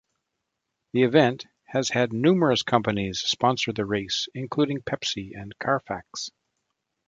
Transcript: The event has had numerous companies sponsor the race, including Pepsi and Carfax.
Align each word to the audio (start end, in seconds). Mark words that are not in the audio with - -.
The 0.93 1.03
event 1.03 1.45
has 1.65 1.89
had 1.89 2.11
numerous 2.11 2.63
companies 2.63 3.19
sponsor 3.19 3.71
the 3.71 3.85
race, 3.85 4.27
including 4.33 4.79
Pepsi 4.81 5.39
and 5.39 5.53
Carfax. 5.59 6.31